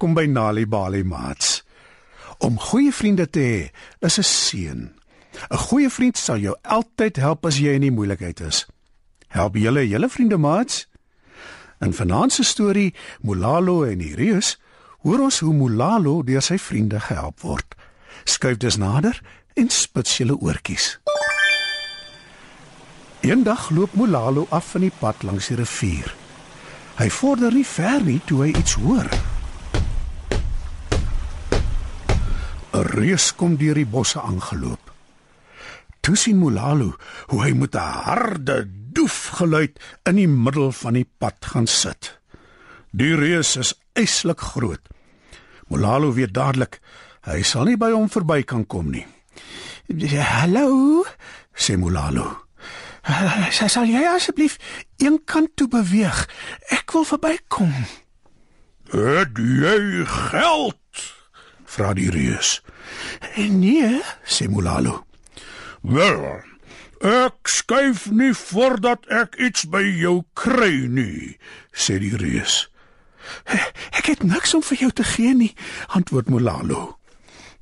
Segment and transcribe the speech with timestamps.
[0.00, 1.58] Welkom by Nali Bali Mats.
[2.40, 4.80] Om goeie vriende te hê is 'n seën.
[5.50, 8.66] 'n Goeie vriend sal jou altyd help as jy in die moeilikheid is.
[9.28, 10.88] Help julle julle vriende maats.
[11.80, 14.58] In vanaand se storie Mulalo en die reus,
[15.02, 17.74] hoor ons hoe Mulalo deur sy vriende gehelp word.
[18.24, 19.20] Skuif dus nader
[19.54, 21.00] en spits julle oortjies.
[23.20, 26.14] Eendag loop Mulalo af van die pad langs die rivier.
[26.96, 29.29] Hy vorder nie ver nie toe hy iets hoor.
[32.72, 34.92] 'n Reus kom deur die bosse aangeloop.
[36.00, 36.94] Toe sien Mulalo
[37.28, 42.18] hoe hy met 'n harde doef geluid in die middel van die pad gaan sit.
[42.90, 44.80] Die reus is eislik groot.
[45.68, 46.80] Mulalo weet dadelik
[47.20, 49.06] hy sal nie by hom verby kan kom nie.
[49.88, 51.04] "Hallo,"
[51.54, 52.46] sê Mulalo.
[53.50, 54.58] "Sy sal jy asseblief
[54.98, 56.28] een kant toe beweeg.
[56.68, 57.74] Ek wil verbykom."
[58.90, 60.79] Het jy geld?
[61.70, 62.62] Vra die reus.
[63.36, 65.04] "Nee," sê Mulalo.
[65.80, 66.42] Wel,
[67.00, 71.38] ek skuif nie voordat ek iets by jou kry nie,
[71.72, 72.68] sê die reus.
[73.90, 75.54] "Ek het niks om vir jou te gee nie,"
[75.86, 76.98] antwoord Mulalo.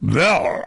[0.00, 0.64] Wel,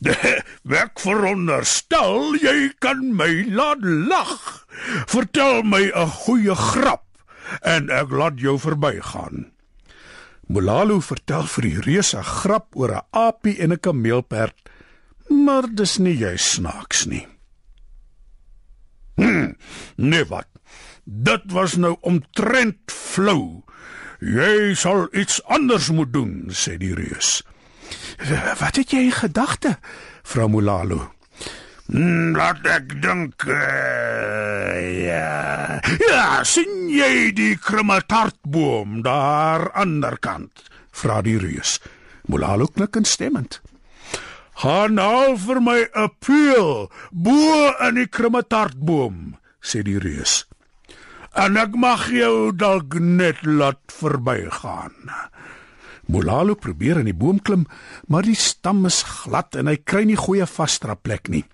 [0.82, 4.66] ek veronderstel jy kan my laat lag.
[5.06, 7.04] Vertel my 'n goeie grap
[7.62, 9.53] en ek laat jou verbygaan.
[10.46, 14.56] Mulalo vertel vir die reus 'n grap oor 'n aapie en 'n kameelperd,
[15.28, 17.26] maar dis nie jy snaaks nie.
[19.96, 20.48] Nee wat.
[21.04, 23.62] Dit was nou omtrent flou.
[24.20, 27.42] Jy sal iets anders moet doen, sê die reus.
[28.58, 29.78] "Wat het jy in gedagte?"
[30.22, 31.12] vra Mulalo.
[31.92, 33.44] Laat ek dink.
[33.44, 35.80] Uh, ja.
[36.00, 40.64] Ja, sien jy die krummeltartboom daar aanderkant?
[40.94, 41.78] vra die reus.
[42.30, 43.60] Mulalo knik instemmend.
[44.62, 50.46] Gaan al vir my 'n peel bo in die krummeltartboom, sê die reus.
[51.34, 55.10] En ek mag jou dalk net laat verbygaan.
[56.06, 57.66] Mulalo probeer in die boom klim,
[58.06, 61.44] maar die stam is glad en hy kry nie goeie vasdra plek nie.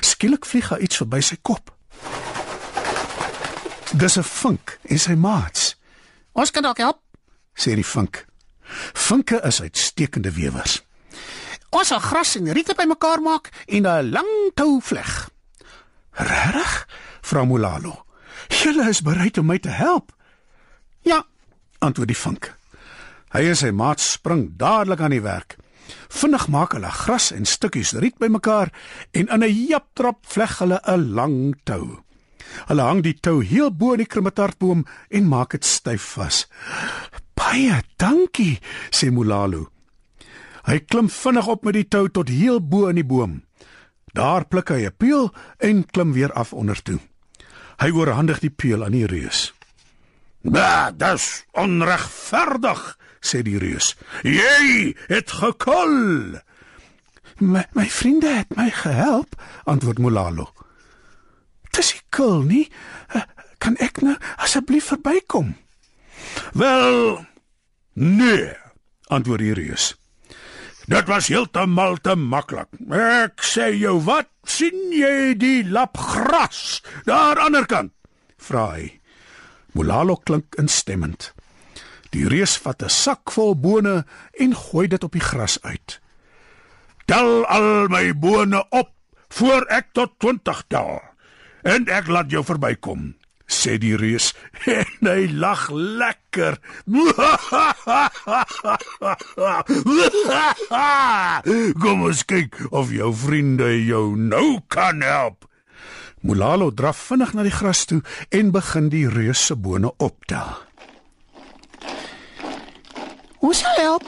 [0.00, 1.72] Skielik vlieg daar iets verby sy kop.
[3.92, 5.76] Dis 'n vink en sy maats.
[6.32, 7.00] Ons kan dalk help.
[7.54, 8.26] sê die vink.
[8.92, 10.82] Vinke is uitstekende wewers.
[11.70, 15.30] Ons sal gras en riete bymekaar maak en 'n lang tou vleg.
[16.12, 16.86] Regtig?
[17.20, 18.04] vra Mulalo.
[18.48, 20.12] Julle is bereid om my te help?
[21.00, 21.24] Ja,
[21.78, 22.54] antwoord die vink.
[23.32, 25.56] Hy en sy maat spring dadelik aan die werk.
[26.08, 28.72] Vinnig maak hulle gras en stukkies riet bymekaar
[29.12, 31.98] en in 'n japtrap vleg hulle 'n lang tou.
[32.68, 36.46] Hulle hang die tou heel bo in die krummetartboom en maak dit styf vas.
[37.34, 38.60] "Baie dankie,"
[38.90, 39.68] sê Mulalo.
[40.64, 43.42] Hy klim vinnig op met die tou tot heel bo in die boom.
[44.12, 46.98] Daar pluk hy 'n peel en klim weer af onder toe.
[47.78, 49.54] Hy oorhandig die peel aan die reus.
[50.42, 53.96] "Ba, dis onregverdig," sê die reus.
[54.22, 56.38] "Jy het gekol."
[57.38, 59.34] My, my vriende het my gehelp,
[59.64, 60.52] antwoord Mulalo.
[61.70, 62.70] Dis nie kul nie.
[63.14, 63.22] Eh,
[63.58, 65.56] Kan ek nou asseblief verbykom?
[66.54, 67.26] Wel,
[67.98, 68.52] nee,
[69.10, 69.94] antwoord die reus.
[70.88, 72.70] Dit was heeltemal te maklik.
[72.94, 77.92] Ek sê jou wat, sien jy die lap gras daar aan die ander kant?
[78.38, 79.00] vra hy.
[79.74, 81.32] Mulalo klink instemmend.
[82.14, 84.04] Die reus vat 'n sak vol bone
[84.40, 86.00] en gooi dit op die gras uit.
[87.04, 88.90] Tel al my bone op
[89.28, 91.02] voor ek tot 20 tel
[91.62, 93.14] en ek laat jou verbykom,
[93.48, 94.34] sê die reus
[94.80, 96.60] en hy lag lekker.
[101.82, 105.48] Kom ons kyk of jou vriende jou nou kan help.
[106.20, 110.67] Mulalo draf vinnig na die gras toe en begin die reus se bone optel.
[113.48, 114.04] Ons sal help.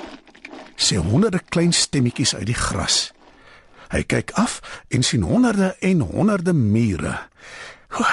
[0.77, 3.11] Sê honderde klein stemmetjies uit die gras.
[3.91, 4.61] Hy kyk af
[4.93, 7.19] en sien honderde en honderde mure.
[7.99, 8.05] "O,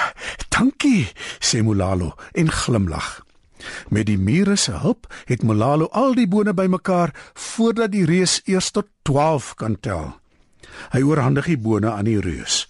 [0.48, 3.26] "Dankie," sê Mulalo en glimlag.
[3.88, 8.70] Met die mure se hulp het Mulalo al die bone bymekaar voordat die reus eers
[8.70, 10.20] tot 12 kan tel.
[10.90, 12.68] Hy oorhandig die bone aan die reus.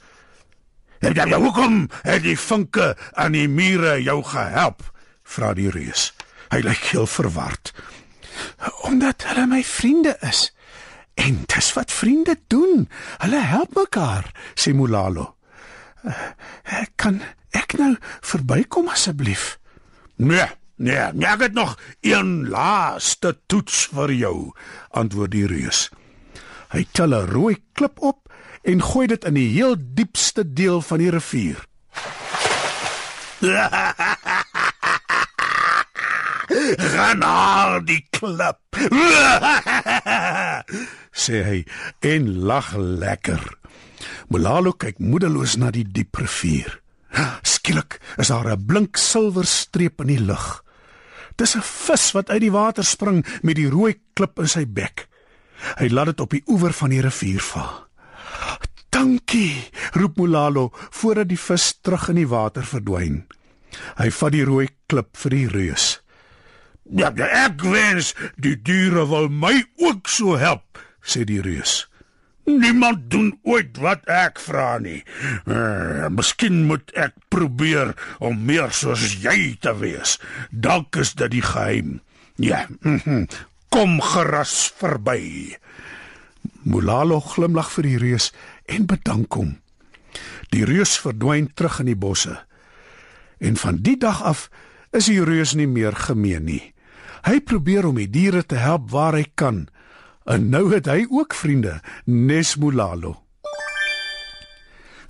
[0.98, 4.82] En dan hoekom het die vinke aan die mure jou gehelp?
[5.22, 6.14] vra die reus.
[6.48, 7.72] Hy lyk heel verward.
[8.88, 10.48] Omdat hulle my vriende is.
[11.18, 12.88] En dis wat vriende doen.
[13.18, 15.34] Hulle help mekaar, sê Mulalo.
[16.04, 16.12] "Eh,
[16.82, 17.20] Ek kan
[17.50, 19.58] ek nou verbykom asseblief?
[20.16, 20.46] Nee,
[20.78, 24.52] Nee, nee, ek het nog een laaste toets vir jou,
[24.90, 25.88] antwoord die reus.
[26.70, 28.28] Hy tel 'n rooi klip op
[28.62, 31.64] en gooi dit in die heel diepste deel van die rivier.
[36.48, 38.78] Gaan haal die klip.
[41.24, 41.58] sê hy
[42.08, 43.42] en lag lekker.
[44.32, 46.80] Molalo kyk moedeloos na die diep rivier.
[47.52, 50.64] Skielik is daar 'n blink silwer streep in die lug.
[51.36, 55.08] Dis 'n vis wat uit die water spring met die rooi klip in sy bek.
[55.78, 57.86] Hy laat dit op die oewer van die rivier val.
[58.94, 63.26] "Dankie," roep Molalo voordat die vis terug in die water verdwyn.
[63.96, 66.00] Hy vat die rooi klip vir die reus.
[66.88, 71.84] Ja, ja, ek wens die diere wil my ook so help, sê die reus.
[72.48, 75.02] Niemand doen ooit wat ek vra nie.
[75.44, 77.92] Uh, miskien moet ek probeer
[78.24, 80.16] om meer soos jy te wees.
[80.48, 82.00] Dalk is dit die geheim.
[82.40, 82.66] Ja.
[82.80, 83.26] Mm -hmm.
[83.68, 85.56] Kom gerus verby.
[86.62, 88.32] Molalo glimlag vir die reus
[88.64, 89.58] en bedank hom.
[90.48, 92.38] Die reus verdwyn terug in die bosse.
[93.38, 94.48] En van die dag af
[94.90, 96.72] is die reus nie meer gemeen nie.
[97.28, 99.66] Hy probeer om die diere te help waar hy kan.
[100.24, 101.74] En nou het hy ook vriende,
[102.08, 103.18] Nes Molalo.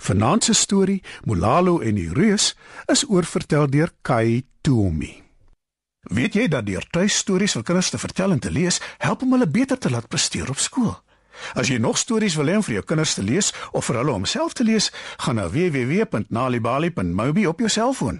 [0.03, 2.57] Vanaand se storie, Molalo en die reus,
[2.91, 5.13] is oorvertel deur Kai Toomi.
[6.11, 9.47] Weet jy dat deur tuistories vir kinders te vertel en te lees, help om hulle
[9.47, 10.91] beter te laat presteer op skool?
[11.55, 14.17] As jy nog stories wil hê om vir jou kinders te lees of vir hulle
[14.19, 14.91] om self te lees,
[15.23, 18.19] gaan na www.nalibali.mobi op jou selfoon.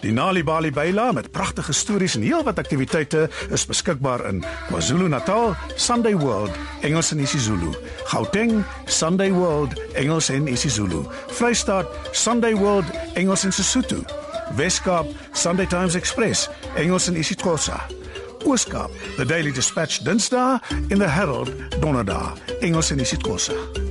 [0.00, 6.16] Die Nali Bali Baila met pragtige stories en heelwat aktiwiteite is beskikbaar in KwaZulu-Natal, Sunday
[6.16, 6.50] World,
[6.80, 7.74] Engels en isiZulu,
[8.04, 14.04] Gauteng, Sunday World, Engels en isiZulu, Vrystaat, Sunday World, Engels en Sesotho,
[14.56, 17.86] Weskaap, Sunday Times Express, Engels en isiXhosa.
[18.46, 23.87] Ooskaap, The Daily Dispatch Dinsdae en The Herald Donderdag, Engels en isiXhosa.